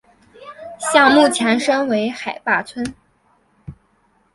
[0.79, 2.83] 项目前身为海坝村。